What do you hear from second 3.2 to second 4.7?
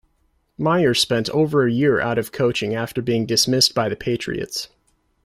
dismissed by the Patriots.